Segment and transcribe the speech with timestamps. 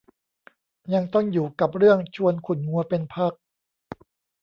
[0.93, 3.33] ยังต้องอยู่กับเรื่องชวนขุ่นมัวเป็นพัก